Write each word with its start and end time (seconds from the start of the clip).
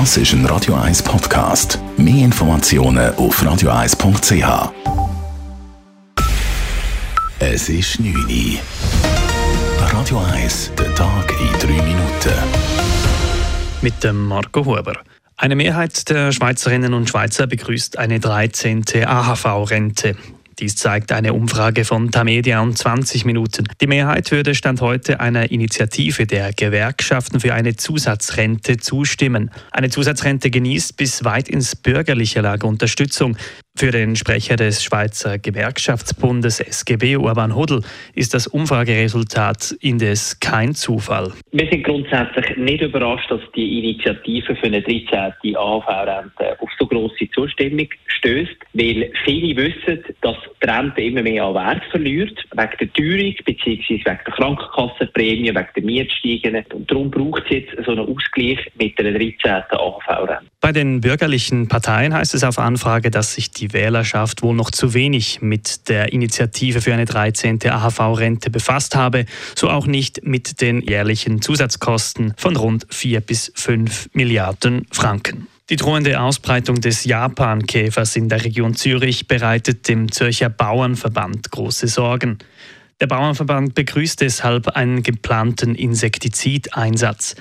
Das 0.00 0.16
ist 0.16 0.32
ein 0.32 0.44
Radio 0.46 0.74
1 0.74 1.04
Podcast. 1.04 1.78
Mehr 1.96 2.24
Informationen 2.24 3.14
auf 3.14 3.40
radio1.ch. 3.40 4.72
Es 7.38 7.68
ist 7.68 8.00
9 8.00 8.12
Uhr. 8.12 8.58
Radio 9.78 10.18
1, 10.32 10.72
der 10.76 10.92
Tag 10.96 11.32
in 11.40 11.76
3 11.76 11.82
Minuten. 11.84 12.34
Mit 13.82 14.02
dem 14.02 14.26
Marco 14.26 14.64
Huber. 14.64 14.98
Eine 15.36 15.54
Mehrheit 15.54 16.08
der 16.10 16.32
Schweizerinnen 16.32 16.92
und 16.92 17.08
Schweizer 17.08 17.46
begrüßt 17.46 17.96
eine 17.96 18.18
13. 18.18 18.82
AHV-Rente. 19.06 20.16
Dies 20.58 20.76
zeigt 20.76 21.10
eine 21.12 21.32
Umfrage 21.32 21.84
von 21.84 22.10
Tamedia 22.10 22.60
um 22.60 22.74
20 22.74 23.24
Minuten. 23.24 23.66
Die 23.80 23.86
Mehrheit 23.86 24.30
würde 24.30 24.54
Stand 24.54 24.80
heute 24.80 25.20
einer 25.20 25.50
Initiative 25.50 26.26
der 26.26 26.52
Gewerkschaften 26.52 27.40
für 27.40 27.54
eine 27.54 27.76
Zusatzrente 27.76 28.76
zustimmen. 28.76 29.50
Eine 29.72 29.90
Zusatzrente 29.90 30.50
genießt 30.50 30.96
bis 30.96 31.24
weit 31.24 31.48
ins 31.48 31.74
bürgerliche 31.74 32.40
Lager 32.40 32.68
Unterstützung. 32.68 33.36
Für 33.76 33.90
den 33.90 34.14
Sprecher 34.14 34.54
des 34.54 34.84
Schweizer 34.84 35.36
Gewerkschaftsbundes 35.36 36.60
SGB, 36.60 37.16
Urban 37.16 37.56
Hodl, 37.56 37.82
ist 38.14 38.32
das 38.32 38.46
Umfrageresultat 38.46 39.74
indes 39.80 40.38
kein 40.38 40.76
Zufall. 40.76 41.32
Wir 41.50 41.68
sind 41.68 41.82
grundsätzlich 41.82 42.56
nicht 42.56 42.82
überrascht, 42.82 43.28
dass 43.32 43.40
die 43.56 43.80
Initiative 43.80 44.54
für 44.54 44.66
eine 44.66 44.80
13. 44.80 45.56
AHV-Rente 45.56 46.56
auf 46.60 46.70
so 46.78 46.86
grosse 46.86 47.28
Zustimmung 47.34 47.88
stößt, 48.06 48.54
weil 48.74 49.10
viele 49.24 49.56
wissen, 49.56 50.04
dass 50.20 50.36
die 50.62 50.70
Rente 50.70 51.02
immer 51.02 51.22
mehr 51.22 51.42
an 51.42 51.54
Wert 51.54 51.82
verliert, 51.90 52.38
wegen 52.52 52.76
der 52.78 52.92
Teuerung 52.92 53.34
bzw. 53.44 53.88
wegen 53.88 54.04
der 54.04 54.34
Krankenkassenprämie, 54.34 55.48
wegen 55.52 55.68
der 55.74 55.82
Mietsteigen. 55.82 56.64
Und 56.72 56.88
darum 56.88 57.10
braucht 57.10 57.42
es 57.46 57.56
jetzt 57.56 57.84
so 57.84 57.90
einen 57.90 58.08
Ausgleich 58.08 58.60
mit 58.78 58.96
einer 59.00 59.18
13. 59.18 59.34
AHV-Rente. 59.68 60.46
Bei 60.60 60.72
den 60.72 61.00
bürgerlichen 61.00 61.68
Parteien 61.68 62.14
heißt 62.14 62.34
es 62.34 62.44
auf 62.44 62.58
Anfrage, 62.58 63.10
dass 63.10 63.34
sich 63.34 63.50
die 63.50 63.63
die 63.64 63.72
Wählerschaft 63.72 64.42
wohl 64.42 64.54
noch 64.54 64.70
zu 64.70 64.92
wenig 64.92 65.40
mit 65.40 65.88
der 65.88 66.12
Initiative 66.12 66.82
für 66.82 66.92
eine 66.92 67.06
13. 67.06 67.60
AHV-Rente 67.64 68.50
befasst 68.50 68.94
habe, 68.94 69.24
so 69.56 69.70
auch 69.70 69.86
nicht 69.86 70.22
mit 70.26 70.60
den 70.60 70.82
jährlichen 70.82 71.40
Zusatzkosten 71.40 72.34
von 72.36 72.56
rund 72.56 72.86
4 72.90 73.22
bis 73.22 73.50
5 73.54 74.10
Milliarden 74.12 74.86
Franken. 74.90 75.46
Die 75.70 75.76
drohende 75.76 76.20
Ausbreitung 76.20 76.82
des 76.82 77.04
Japankäfers 77.04 78.16
in 78.16 78.28
der 78.28 78.44
Region 78.44 78.74
Zürich 78.74 79.28
bereitet 79.28 79.88
dem 79.88 80.12
Zürcher 80.12 80.50
Bauernverband 80.50 81.50
große 81.50 81.88
Sorgen. 81.88 82.36
Der 83.00 83.06
Bauernverband 83.06 83.74
begrüßt 83.74 84.20
deshalb 84.20 84.68
einen 84.68 85.02
geplanten 85.02 85.74
Insektizideinsatz. 85.74 87.34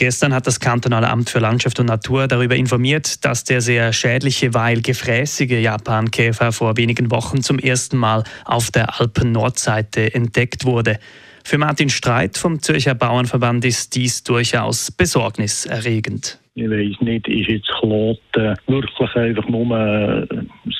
Gestern 0.00 0.32
hat 0.32 0.46
das 0.46 0.60
kantonale 0.60 1.10
Amt 1.10 1.28
für 1.28 1.40
Landschaft 1.40 1.80
und 1.80 1.86
Natur 1.86 2.28
darüber 2.28 2.54
informiert, 2.54 3.24
dass 3.24 3.42
der 3.42 3.60
sehr 3.60 3.92
schädliche, 3.92 4.54
weil 4.54 4.80
gefräßige 4.80 5.60
Japankäfer 5.60 6.52
vor 6.52 6.76
wenigen 6.76 7.10
Wochen 7.10 7.42
zum 7.42 7.58
ersten 7.58 7.96
Mal 7.96 8.22
auf 8.44 8.70
der 8.70 9.00
Alpen-Nordseite 9.00 10.14
entdeckt 10.14 10.64
wurde. 10.64 11.00
Für 11.42 11.58
Martin 11.58 11.88
Streit 11.88 12.38
vom 12.38 12.62
Zürcher 12.62 12.94
Bauernverband 12.94 13.64
ist 13.64 13.96
dies 13.96 14.22
durchaus 14.22 14.92
besorgniserregend. 14.92 16.38
Ich 16.54 16.70
weiß 16.70 17.00
nicht, 17.00 17.26
ist 17.26 17.48
jetzt 17.48 17.68
Kloten 17.80 18.54
wirklich 18.68 19.14
einfach 19.16 19.48
nur 19.48 20.28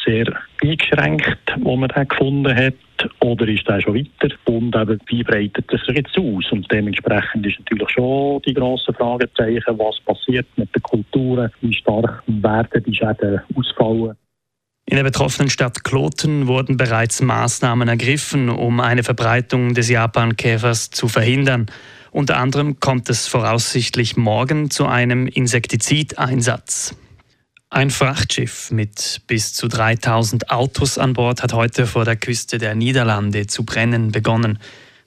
sehr 0.04 0.32
eingeschränkt, 0.62 1.56
wo 1.60 1.76
man 1.76 1.88
den 1.88 2.06
gefunden 2.06 2.54
hat, 2.54 2.74
oder 3.28 3.46
ist 3.46 3.68
der 3.68 3.80
schon 3.80 3.94
weiter? 3.94 4.34
Und 4.46 4.74
eben, 4.74 5.00
wie 5.06 5.22
breitet 5.22 5.66
das 5.68 5.80
sich 5.86 5.96
jetzt 5.96 6.16
aus? 6.18 6.50
Und 6.50 6.66
dementsprechend 6.72 7.46
ist 7.46 7.58
natürlich 7.58 7.90
schon 7.90 8.42
die 8.42 8.54
grosse 8.54 8.92
Fragezeichen, 8.92 9.78
was 9.78 10.00
passiert 10.00 10.46
mit 10.56 10.74
den 10.74 10.82
Kulturen, 10.82 11.50
wie 11.60 11.74
stark 11.74 12.22
werden 12.26 12.82
die 12.84 12.94
Schäden 12.94 13.40
ausfallen. 13.54 14.16
In 14.86 14.96
der 14.96 15.04
betroffenen 15.04 15.50
Stadt 15.50 15.84
Kloten 15.84 16.46
wurden 16.46 16.78
bereits 16.78 17.20
Maßnahmen 17.20 17.88
ergriffen, 17.88 18.48
um 18.48 18.80
eine 18.80 19.02
Verbreitung 19.02 19.74
des 19.74 19.90
Japankäfers 19.90 20.90
zu 20.90 21.08
verhindern. 21.08 21.66
Unter 22.10 22.38
anderem 22.38 22.80
kommt 22.80 23.10
es 23.10 23.26
voraussichtlich 23.28 24.16
morgen 24.16 24.70
zu 24.70 24.86
einem 24.86 25.26
Insektizideinsatz. 25.26 26.96
Ein 27.70 27.90
Frachtschiff 27.90 28.70
mit 28.70 29.20
bis 29.26 29.52
zu 29.52 29.68
3000 29.68 30.50
Autos 30.50 30.96
an 30.96 31.12
Bord 31.12 31.42
hat 31.42 31.52
heute 31.52 31.86
vor 31.86 32.06
der 32.06 32.16
Küste 32.16 32.56
der 32.56 32.74
Niederlande 32.74 33.46
zu 33.46 33.62
brennen 33.62 34.10
begonnen. 34.10 34.58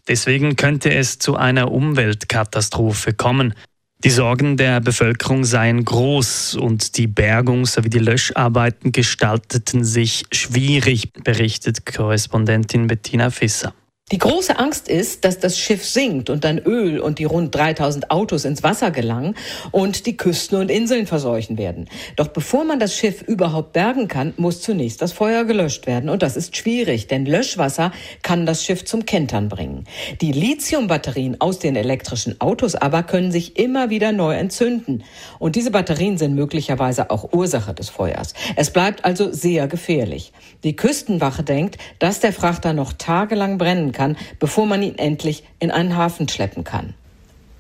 Deswegen 0.08 0.56
könnte 0.56 0.94
es 0.94 1.18
zu 1.18 1.36
einer 1.36 1.72
Umweltkatastrophe 1.72 3.14
kommen. 3.14 3.56
Die 4.04 4.12
Sorgen 4.12 4.58
der 4.58 4.80
Bevölkerung 4.80 5.44
seien 5.44 5.84
groß 5.84 6.56
und 6.56 6.98
die 6.98 7.08
Bergung 7.08 7.66
sowie 7.66 7.90
die 7.90 8.00
Löscharbeiten 8.00 8.92
gestalteten 8.92 9.84
sich 9.84 10.26
schwierig, 10.32 11.14
berichtet 11.14 11.86
Korrespondentin 11.88 12.86
Bettina 12.86 13.32
Fisser. 13.32 13.74
Die 14.12 14.18
große 14.18 14.60
Angst 14.60 14.90
ist, 14.90 15.24
dass 15.24 15.40
das 15.40 15.58
Schiff 15.58 15.86
sinkt 15.86 16.30
und 16.30 16.44
dann 16.44 16.58
Öl 16.58 17.00
und 17.00 17.18
die 17.18 17.24
rund 17.24 17.56
3000 17.56 18.12
Autos 18.12 18.44
ins 18.44 18.62
Wasser 18.62 18.92
gelangen 18.92 19.36
und 19.72 20.06
die 20.06 20.18
Küsten 20.18 20.60
und 20.60 20.70
Inseln 20.70 21.08
verseuchen 21.08 21.58
werden. 21.58 21.88
Doch 22.18 22.28
bevor 22.28 22.66
man 22.66 22.78
das 22.78 22.94
Schiff 22.94 23.22
überhaupt 23.22 23.72
bergen 23.72 24.10
kann, 24.10 24.34
muss 24.36 24.60
zunächst 24.60 25.02
das 25.02 25.14
Feuer 25.14 25.46
gelöscht 25.46 25.88
werden. 25.88 26.10
Und 26.10 26.24
das 26.24 26.36
ist 26.36 26.58
schwierig, 26.58 27.08
denn 27.08 27.26
Löschwasser 27.26 27.94
kann 28.22 28.46
das 28.46 28.66
Schiff 28.66 28.84
zum 28.84 29.06
Kentern 29.06 29.48
bringen. 29.48 29.86
Die 30.20 30.34
Lithiumbatterien 30.34 31.40
aus 31.40 31.60
den 31.60 31.78
elektrischen 31.78 32.42
Autos 32.42 32.76
aber 32.76 33.04
können 33.04 33.32
sich 33.32 33.58
immer 33.58 33.90
wieder 33.90 34.12
neu 34.12 34.36
entzünden. 34.36 35.06
Und 35.40 35.56
diese 35.56 35.72
Batterien 35.72 36.18
sind 36.18 36.36
möglicherweise 36.36 37.12
auch 37.12 37.32
Ursache 37.32 37.74
des 37.74 37.88
Feuers. 37.88 38.34
Es 38.58 38.72
bleibt 38.72 39.06
also 39.06 39.32
sehr 39.32 39.70
gefährlich. 39.70 40.34
Die 40.66 40.76
Küstenwache 40.76 41.44
denkt, 41.44 41.78
dass 42.00 42.20
der 42.20 42.34
Frachter 42.34 42.74
noch 42.74 42.92
tagelang 42.92 43.58
brennen 43.58 43.94
kann 43.94 44.01
kann, 44.02 44.18
bevor 44.40 44.66
man 44.66 44.82
ihn 44.82 44.98
endlich 44.98 45.44
in 45.60 45.70
einen 45.70 45.96
Hafen 45.96 46.28
schleppen 46.28 46.64
kann. 46.64 46.96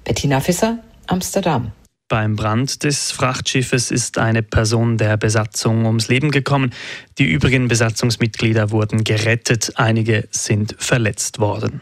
Bettina 0.03 0.40
Fisser, 0.40 0.79
Amsterdam. 1.06 1.72
Beim 2.09 2.35
Brand 2.35 2.84
des 2.84 3.12
Frachtschiffes 3.12 3.91
ist 3.91 4.18
eine 4.18 4.41
Person 4.41 4.97
der 4.97 5.18
Besatzung 5.18 5.85
ums 5.85 6.07
Leben 6.09 6.31
gekommen. 6.31 6.72
Die 7.19 7.25
übrigen 7.25 7.68
Besatzungsmitglieder 7.68 8.72
wurden 8.72 9.03
gerettet, 9.03 9.74
einige 9.75 10.28
sind 10.31 10.75
verletzt 10.78 11.40
worden. 11.40 11.81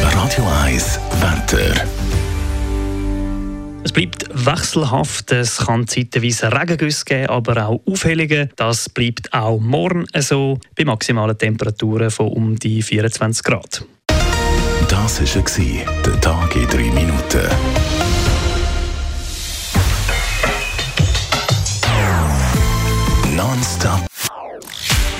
Radio 0.00 0.46
1 0.64 1.00
Wetter. 1.20 2.01
Es 3.92 3.94
bleibt 3.94 4.26
wechselhaft, 4.32 5.32
es 5.32 5.58
kann 5.58 5.86
zeitweise 5.86 6.50
Regengüsse 6.50 7.04
geben, 7.04 7.26
aber 7.26 7.68
auch 7.68 7.82
Aufhellungen. 7.86 8.48
Das 8.56 8.88
bleibt 8.88 9.30
auch 9.34 9.58
morgen 9.60 10.06
so, 10.18 10.58
bei 10.74 10.86
maximalen 10.86 11.36
Temperaturen 11.36 12.10
von 12.10 12.28
um 12.28 12.58
die 12.58 12.80
24 12.80 13.44
Grad. 13.44 13.84
Das 14.88 15.20
war 15.20 16.02
der 16.06 16.20
Tag 16.22 16.56
in 16.56 16.66
drei 16.68 16.90
Minuten. 16.90 17.46
Nonstop. 23.36 24.06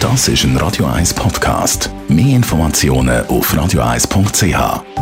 Das 0.00 0.28
ist 0.28 0.44
ein 0.44 0.56
Radio 0.56 0.86
1 0.86 1.12
Podcast. 1.12 1.90
Mehr 2.08 2.36
Informationen 2.36 3.26
auf 3.26 3.52
radio1.ch. 3.52 5.01